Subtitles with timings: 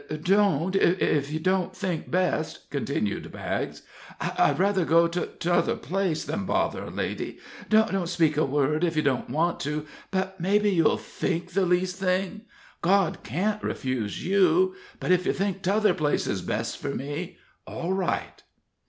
[0.23, 3.83] "Don't, if you don't think best," continued Baggs.
[4.19, 7.37] "I'd rather go to to t'other place than bother a lady.
[7.69, 11.97] Don't speak a word, if you don't want to; but mebbe you'll think the least
[11.97, 12.45] thing?
[12.81, 14.73] God can't refuse you.
[14.99, 17.37] But if you think t'other place is best for me,
[17.67, 18.41] all right."